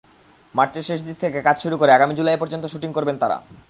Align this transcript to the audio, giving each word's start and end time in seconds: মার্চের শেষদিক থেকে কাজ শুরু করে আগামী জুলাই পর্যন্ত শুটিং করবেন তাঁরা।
মার্চের 0.55 0.85
শেষদিক 0.87 1.17
থেকে 1.19 1.39
কাজ 1.47 1.57
শুরু 1.63 1.75
করে 1.77 1.91
আগামী 1.93 2.13
জুলাই 2.15 2.41
পর্যন্ত 2.41 2.65
শুটিং 2.65 2.89
করবেন 2.93 3.15
তাঁরা। 3.17 3.37